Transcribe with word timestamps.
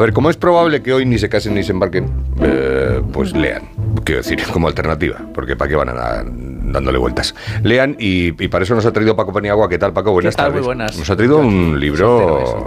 A 0.00 0.02
ver, 0.02 0.14
como 0.14 0.30
es 0.30 0.38
probable 0.38 0.82
que 0.82 0.94
hoy 0.94 1.04
ni 1.04 1.18
se 1.18 1.28
casen 1.28 1.54
ni 1.54 1.62
se 1.62 1.72
embarquen, 1.72 2.08
eh, 2.40 3.02
pues 3.12 3.36
lean. 3.36 3.68
Quiero 4.02 4.22
decir, 4.22 4.42
como 4.50 4.66
alternativa, 4.66 5.18
porque 5.34 5.56
¿para 5.56 5.68
qué 5.68 5.76
van 5.76 5.90
a 5.90 6.24
dándole 6.24 6.96
vueltas? 6.96 7.34
Lean 7.62 7.96
y, 7.98 8.32
para 8.48 8.64
eso 8.64 8.74
nos 8.74 8.86
ha 8.86 8.94
traído 8.94 9.14
Paco 9.14 9.34
Paniagua. 9.34 9.68
¿Qué 9.68 9.76
tal, 9.76 9.92
Paco? 9.92 10.12
Buenas 10.12 10.34
tardes. 10.34 10.54
Muy 10.54 10.62
buenas. 10.62 10.96
Nos 10.96 11.10
ha 11.10 11.16
traído 11.16 11.36
un 11.36 11.78
libro... 11.78 12.66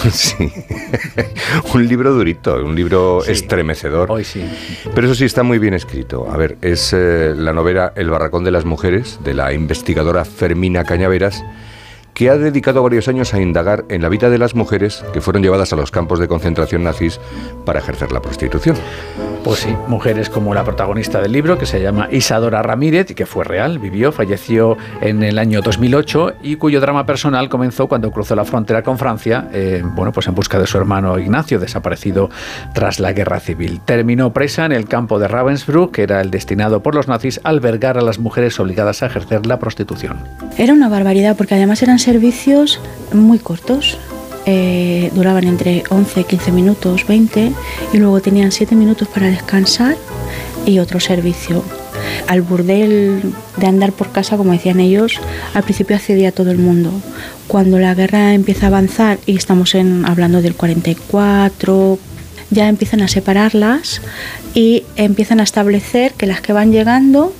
sí. 0.12 0.52
un 1.74 1.88
libro 1.88 2.12
durito, 2.12 2.64
un 2.64 2.76
libro 2.76 3.24
estremecedor. 3.24 4.08
Hoy 4.08 4.22
sí. 4.22 4.48
Pero 4.94 5.08
eso 5.08 5.16
sí 5.16 5.24
está 5.24 5.42
muy 5.42 5.58
bien 5.58 5.74
escrito. 5.74 6.30
A 6.30 6.36
ver, 6.36 6.58
es 6.62 6.92
eh, 6.92 7.34
la 7.36 7.52
novela 7.52 7.92
El 7.96 8.08
barracón 8.08 8.44
de 8.44 8.52
las 8.52 8.64
mujeres, 8.64 9.18
de 9.24 9.34
la 9.34 9.52
investigadora 9.52 10.24
Fermina 10.24 10.84
Cañaveras 10.84 11.42
que 12.20 12.28
ha 12.28 12.36
dedicado 12.36 12.82
varios 12.82 13.08
años 13.08 13.32
a 13.32 13.40
indagar 13.40 13.86
en 13.88 14.02
la 14.02 14.10
vida 14.10 14.28
de 14.28 14.36
las 14.36 14.54
mujeres 14.54 15.02
que 15.14 15.22
fueron 15.22 15.42
llevadas 15.42 15.72
a 15.72 15.76
los 15.76 15.90
campos 15.90 16.18
de 16.18 16.28
concentración 16.28 16.84
nazis 16.84 17.18
para 17.64 17.78
ejercer 17.78 18.12
la 18.12 18.20
prostitución. 18.20 18.76
Pues 19.42 19.60
sí, 19.60 19.74
mujeres 19.88 20.28
como 20.28 20.52
la 20.52 20.64
protagonista 20.64 21.22
del 21.22 21.32
libro, 21.32 21.56
que 21.56 21.64
se 21.64 21.80
llama 21.80 22.08
Isadora 22.12 22.62
Ramírez, 22.62 23.10
y 23.10 23.14
que 23.14 23.24
fue 23.24 23.42
real, 23.42 23.78
vivió, 23.78 24.12
falleció 24.12 24.76
en 25.00 25.22
el 25.22 25.38
año 25.38 25.62
2008 25.62 26.34
y 26.42 26.56
cuyo 26.56 26.78
drama 26.78 27.06
personal 27.06 27.48
comenzó 27.48 27.86
cuando 27.88 28.10
cruzó 28.10 28.36
la 28.36 28.44
frontera 28.44 28.82
con 28.82 28.98
Francia, 28.98 29.48
eh, 29.54 29.82
bueno, 29.82 30.12
pues 30.12 30.26
en 30.26 30.34
busca 30.34 30.58
de 30.58 30.66
su 30.66 30.76
hermano 30.76 31.18
Ignacio, 31.18 31.58
desaparecido 31.58 32.28
tras 32.74 33.00
la 33.00 33.14
guerra 33.14 33.40
civil. 33.40 33.80
Terminó 33.86 34.30
presa 34.34 34.66
en 34.66 34.72
el 34.72 34.86
campo 34.86 35.18
de 35.18 35.26
Ravensbrück, 35.26 35.92
que 35.92 36.02
era 36.02 36.20
el 36.20 36.30
destinado 36.30 36.82
por 36.82 36.94
los 36.94 37.08
nazis 37.08 37.40
a 37.42 37.48
albergar 37.48 37.96
a 37.96 38.02
las 38.02 38.18
mujeres 38.18 38.60
obligadas 38.60 39.02
a 39.02 39.06
ejercer 39.06 39.46
la 39.46 39.58
prostitución. 39.58 40.18
Era 40.58 40.74
una 40.74 40.90
barbaridad, 40.90 41.34
porque 41.38 41.54
además 41.54 41.82
eran 41.82 41.98
servicios 42.12 42.80
muy 43.12 43.38
cortos. 43.38 43.96
Eh, 44.44 45.12
duraban 45.14 45.44
entre 45.44 45.84
11, 45.90 46.24
15 46.24 46.50
minutos, 46.50 47.06
20 47.06 47.52
y 47.92 47.96
luego 47.98 48.20
tenían 48.20 48.50
7 48.50 48.74
minutos 48.74 49.06
para 49.06 49.28
descansar 49.28 49.96
y 50.66 50.80
otro 50.80 50.98
servicio. 50.98 51.62
Al 52.26 52.42
burdel 52.42 53.22
de 53.58 53.66
andar 53.66 53.92
por 53.92 54.10
casa, 54.10 54.36
como 54.36 54.50
decían 54.50 54.80
ellos, 54.80 55.20
al 55.54 55.62
principio 55.62 55.94
accedía 55.94 56.32
todo 56.32 56.50
el 56.50 56.58
mundo. 56.58 56.90
Cuando 57.46 57.78
la 57.78 57.94
guerra 57.94 58.34
empieza 58.34 58.66
a 58.66 58.70
avanzar, 58.70 59.18
y 59.26 59.36
estamos 59.36 59.76
en, 59.76 60.04
hablando 60.04 60.42
del 60.42 60.56
44, 60.56 61.98
ya 62.50 62.68
empiezan 62.68 63.02
a 63.02 63.08
separarlas 63.08 64.02
y 64.52 64.82
empiezan 64.96 65.38
a 65.38 65.44
establecer 65.44 66.14
que 66.14 66.26
las 66.26 66.40
que 66.40 66.52
van 66.52 66.72
llegando 66.72 67.32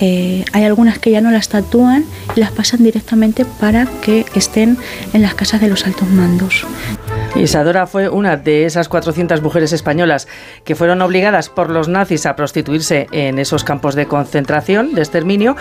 eh, 0.00 0.44
hay 0.52 0.64
algunas 0.64 0.98
que 0.98 1.10
ya 1.10 1.20
no 1.20 1.30
las 1.30 1.48
tatúan 1.48 2.04
y 2.36 2.40
las 2.40 2.52
pasan 2.52 2.82
directamente 2.82 3.44
para 3.44 3.86
que 4.02 4.26
estén 4.34 4.76
en 5.12 5.22
las 5.22 5.34
casas 5.34 5.60
de 5.60 5.68
los 5.68 5.86
altos 5.86 6.08
mandos. 6.08 6.66
Isadora 7.36 7.86
fue 7.86 8.08
una 8.08 8.36
de 8.36 8.64
esas 8.64 8.88
400 8.88 9.42
mujeres 9.42 9.72
españolas 9.72 10.26
que 10.64 10.74
fueron 10.74 11.02
obligadas 11.02 11.48
por 11.48 11.70
los 11.70 11.88
nazis 11.88 12.26
a 12.26 12.34
prostituirse 12.34 13.06
en 13.12 13.38
esos 13.38 13.64
campos 13.64 13.94
de 13.94 14.06
concentración, 14.06 14.94
de 14.94 15.02
exterminio. 15.02 15.56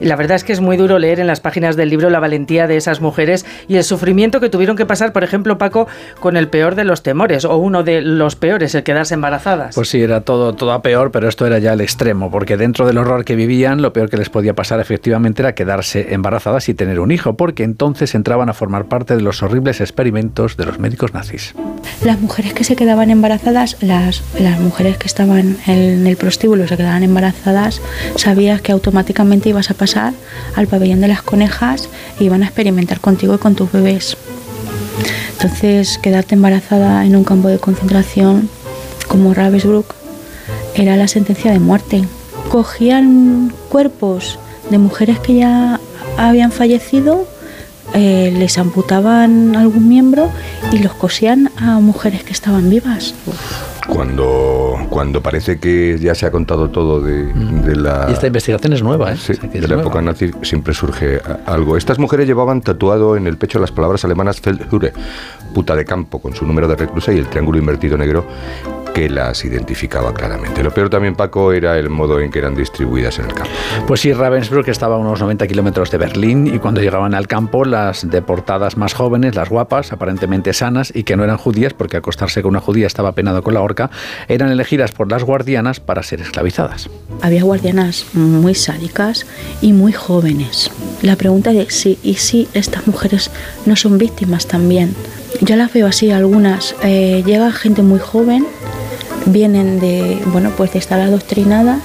La 0.00 0.16
verdad 0.16 0.36
es 0.36 0.44
que 0.44 0.52
es 0.52 0.60
muy 0.60 0.76
duro 0.76 0.98
leer 0.98 1.20
en 1.20 1.26
las 1.26 1.40
páginas 1.40 1.76
del 1.76 1.88
libro 1.88 2.10
la 2.10 2.20
valentía 2.20 2.66
de 2.66 2.76
esas 2.76 3.00
mujeres 3.00 3.46
y 3.68 3.76
el 3.76 3.84
sufrimiento 3.84 4.40
que 4.40 4.50
tuvieron 4.50 4.76
que 4.76 4.86
pasar, 4.86 5.12
por 5.12 5.24
ejemplo, 5.24 5.56
Paco, 5.56 5.86
con 6.20 6.36
el 6.36 6.48
peor 6.48 6.74
de 6.74 6.84
los 6.84 7.02
temores, 7.02 7.44
o 7.44 7.56
uno 7.56 7.84
de 7.84 8.02
los 8.02 8.36
peores, 8.36 8.74
el 8.74 8.82
quedarse 8.82 9.14
embarazadas. 9.14 9.74
Pues 9.74 9.88
sí, 9.88 10.02
era 10.02 10.22
todo, 10.22 10.52
todo 10.54 10.72
a 10.72 10.82
peor, 10.82 11.10
pero 11.10 11.28
esto 11.28 11.46
era 11.46 11.58
ya 11.58 11.72
el 11.72 11.80
extremo, 11.80 12.30
porque 12.30 12.56
dentro 12.56 12.86
del 12.86 12.98
horror 12.98 13.24
que 13.24 13.36
vivían, 13.36 13.82
lo 13.82 13.92
peor 13.92 14.10
que 14.10 14.16
les 14.16 14.30
podía 14.30 14.54
pasar 14.54 14.80
efectivamente 14.80 15.42
era 15.42 15.54
quedarse 15.54 16.12
embarazadas 16.12 16.68
y 16.68 16.74
tener 16.74 17.00
un 17.00 17.12
hijo, 17.12 17.36
porque 17.36 17.62
entonces 17.62 18.14
entraban 18.14 18.48
a 18.48 18.52
formar 18.52 18.86
parte 18.86 19.16
de 19.16 19.22
los 19.22 19.42
horribles 19.42 19.80
experimentos 19.80 20.56
de 20.56 20.66
los 20.66 20.78
médicos 20.78 21.03
nazis. 21.12 21.54
Las 22.04 22.20
mujeres 22.20 22.54
que 22.54 22.64
se 22.64 22.76
quedaban 22.76 23.10
embarazadas, 23.10 23.76
las, 23.80 24.22
las 24.38 24.58
mujeres 24.60 24.96
que 24.96 25.06
estaban 25.06 25.58
en 25.66 26.06
el 26.06 26.16
prostíbulo 26.16 26.66
se 26.68 26.76
quedaban 26.76 27.02
embarazadas, 27.02 27.80
sabías 28.16 28.60
que 28.60 28.72
automáticamente 28.72 29.48
ibas 29.48 29.70
a 29.70 29.74
pasar 29.74 30.14
al 30.56 30.66
pabellón 30.66 31.00
de 31.00 31.08
las 31.08 31.22
conejas 31.22 31.88
y 32.18 32.24
iban 32.24 32.42
a 32.42 32.46
experimentar 32.46 33.00
contigo 33.00 33.34
y 33.34 33.38
con 33.38 33.54
tus 33.54 33.70
bebés. 33.72 34.16
Entonces, 35.32 35.98
quedarte 35.98 36.34
embarazada 36.34 37.04
en 37.04 37.16
un 37.16 37.24
campo 37.24 37.48
de 37.48 37.58
concentración 37.58 38.48
como 39.08 39.34
Ravensbrück 39.34 39.94
era 40.74 40.96
la 40.96 41.08
sentencia 41.08 41.52
de 41.52 41.58
muerte. 41.58 42.04
Cogían 42.50 43.52
cuerpos 43.68 44.38
de 44.70 44.78
mujeres 44.78 45.18
que 45.18 45.34
ya 45.34 45.80
habían 46.16 46.52
fallecido 46.52 47.26
eh, 47.94 48.34
les 48.36 48.58
amputaban 48.58 49.54
algún 49.56 49.88
miembro 49.88 50.30
y 50.72 50.78
los 50.78 50.92
cosían 50.94 51.50
a 51.56 51.78
mujeres 51.78 52.24
que 52.24 52.32
estaban 52.32 52.68
vivas. 52.68 53.14
Cuando, 53.88 54.78
cuando 54.88 55.22
parece 55.22 55.58
que 55.58 55.98
ya 56.00 56.14
se 56.14 56.26
ha 56.26 56.30
contado 56.30 56.70
todo 56.70 57.00
de, 57.00 57.32
mm. 57.32 57.82
la... 57.82 58.06
Y 58.08 58.14
esta 58.14 58.26
investigación 58.26 58.72
es 58.72 58.82
nueva, 58.82 59.12
¿eh? 59.12 59.16
Sí, 59.16 59.34
de 59.34 59.68
la 59.68 59.76
época 59.76 60.00
nazi 60.00 60.30
siempre 60.42 60.72
surge 60.74 61.20
algo. 61.46 61.76
Estas 61.76 61.98
mujeres 61.98 62.26
llevaban 62.26 62.62
tatuado 62.62 63.16
en 63.16 63.26
el 63.26 63.36
pecho 63.36 63.58
las 63.58 63.72
palabras 63.72 64.04
alemanas 64.04 64.40
Feldhure, 64.40 64.92
puta 65.52 65.76
de 65.76 65.84
campo, 65.84 66.18
con 66.18 66.34
su 66.34 66.46
número 66.46 66.66
de 66.66 66.76
reclusa 66.76 67.12
y 67.12 67.18
el 67.18 67.28
triángulo 67.28 67.58
invertido 67.58 67.96
negro 67.98 68.26
que 68.94 69.10
las 69.10 69.44
identificaba 69.44 70.14
claramente. 70.14 70.62
Lo 70.62 70.72
peor 70.72 70.88
también, 70.88 71.16
Paco, 71.16 71.52
era 71.52 71.76
el 71.76 71.90
modo 71.90 72.20
en 72.20 72.30
que 72.30 72.38
eran 72.38 72.54
distribuidas 72.54 73.18
en 73.18 73.26
el 73.26 73.34
campo. 73.34 73.50
Pues 73.86 74.00
sí, 74.00 74.12
Ravensbrück 74.12 74.68
estaba 74.68 74.94
a 74.94 74.98
unos 74.98 75.20
90 75.20 75.46
kilómetros 75.48 75.90
de 75.90 75.98
Berlín 75.98 76.46
y 76.46 76.60
cuando 76.60 76.80
llegaban 76.80 77.12
al 77.14 77.26
campo, 77.26 77.64
las 77.64 78.08
deportadas 78.08 78.76
más 78.76 78.94
jóvenes, 78.94 79.34
las 79.34 79.50
guapas, 79.50 79.92
aparentemente 79.92 80.52
sanas 80.52 80.92
y 80.94 81.02
que 81.02 81.16
no 81.16 81.24
eran 81.24 81.36
judías, 81.36 81.74
porque 81.74 81.96
acostarse 81.96 82.40
con 82.40 82.50
una 82.50 82.60
judía 82.60 82.86
estaba 82.86 83.12
penado 83.12 83.42
con 83.42 83.54
la 83.54 83.62
horca, 83.62 83.90
eran 84.28 84.50
elegidas 84.50 84.92
por 84.92 85.10
las 85.10 85.24
guardianas 85.24 85.80
para 85.80 86.04
ser 86.04 86.20
esclavizadas. 86.20 86.88
Había 87.20 87.42
guardianas 87.42 88.06
muy 88.14 88.54
sádicas 88.54 89.26
y 89.60 89.72
muy 89.72 89.92
jóvenes. 89.92 90.70
La 91.02 91.16
pregunta 91.16 91.52
de 91.52 91.68
si 91.68 91.98
y 92.04 92.14
si 92.14 92.48
estas 92.54 92.86
mujeres 92.86 93.32
no 93.66 93.74
son 93.74 93.98
víctimas 93.98 94.46
también. 94.46 94.94
Yo 95.40 95.56
las 95.56 95.72
veo 95.72 95.88
así, 95.88 96.12
algunas. 96.12 96.76
Eh, 96.84 97.24
llega 97.26 97.50
gente 97.50 97.82
muy 97.82 97.98
joven 97.98 98.46
vienen 99.26 99.80
de, 99.80 100.18
bueno, 100.26 100.50
pues 100.56 100.72
de 100.72 100.78
estar 100.78 101.00
adoctrinadas 101.00 101.82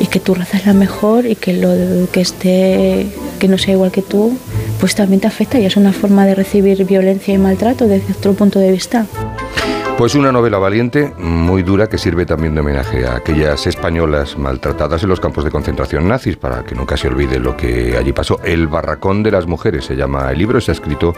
y 0.00 0.06
que 0.06 0.20
tu 0.20 0.34
raza 0.34 0.56
es 0.56 0.66
la 0.66 0.72
mejor 0.72 1.26
y 1.26 1.36
que 1.36 1.52
lo 1.52 2.10
que 2.10 2.20
esté, 2.20 3.06
que 3.38 3.48
no 3.48 3.58
sea 3.58 3.74
igual 3.74 3.92
que 3.92 4.02
tú, 4.02 4.36
pues 4.80 4.94
también 4.94 5.20
te 5.20 5.26
afecta 5.26 5.58
y 5.58 5.66
es 5.66 5.76
una 5.76 5.92
forma 5.92 6.26
de 6.26 6.34
recibir 6.34 6.84
violencia 6.84 7.34
y 7.34 7.38
maltrato 7.38 7.86
desde 7.86 8.12
otro 8.12 8.34
punto 8.34 8.58
de 8.58 8.72
vista. 8.72 9.06
Pues 9.98 10.16
una 10.16 10.32
novela 10.32 10.58
valiente, 10.58 11.12
muy 11.16 11.62
dura, 11.62 11.88
que 11.88 11.96
sirve 11.96 12.26
también 12.26 12.54
de 12.54 12.60
homenaje 12.60 13.06
a 13.06 13.16
aquellas 13.16 13.68
españolas 13.68 14.36
maltratadas 14.36 15.00
en 15.04 15.08
los 15.08 15.20
campos 15.20 15.44
de 15.44 15.50
concentración 15.52 16.08
nazis, 16.08 16.36
para 16.36 16.64
que 16.64 16.74
nunca 16.74 16.96
se 16.96 17.06
olvide 17.06 17.38
lo 17.38 17.56
que 17.56 17.96
allí 17.96 18.12
pasó. 18.12 18.40
El 18.42 18.66
barracón 18.66 19.22
de 19.22 19.30
las 19.30 19.46
mujeres 19.46 19.84
se 19.84 19.94
llama 19.94 20.32
el 20.32 20.38
libro, 20.38 20.58
está 20.58 20.72
escrito 20.72 21.14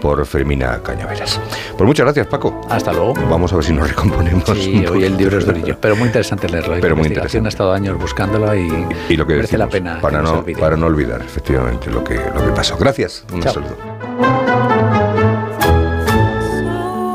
por 0.00 0.26
Fermina 0.26 0.80
Cañaveras. 0.82 1.40
Pues 1.76 1.86
muchas 1.86 2.06
gracias, 2.06 2.26
Paco. 2.26 2.60
Hasta 2.68 2.92
luego. 2.92 3.14
Vamos 3.30 3.52
a 3.52 3.56
ver 3.56 3.64
si 3.64 3.72
nos 3.72 3.88
recomponemos. 3.88 4.44
Sí, 4.58 4.84
hoy 4.84 5.04
el 5.04 5.16
libro 5.16 5.38
es 5.38 5.46
durillo, 5.46 5.76
pero 5.80 5.94
muy 5.94 6.06
interesante 6.06 6.48
leerlo. 6.48 6.74
Pero 6.80 6.96
muy 6.96 7.06
interesante. 7.06 7.46
Ha 7.46 7.50
estado 7.50 7.72
años 7.72 7.96
buscándolo 7.98 8.52
y, 8.56 8.68
y 9.10 9.16
lo 9.16 9.26
que 9.28 9.36
merece 9.36 9.56
la 9.56 9.68
pena. 9.68 10.00
Para 10.00 10.22
no, 10.22 10.44
para 10.58 10.76
no 10.76 10.86
olvidar, 10.86 11.22
efectivamente, 11.22 11.88
lo 11.88 12.02
que, 12.02 12.16
lo 12.16 12.44
que 12.44 12.52
pasó. 12.52 12.76
Gracias. 12.76 13.24
Un 13.32 13.42
saludo. 13.42 13.93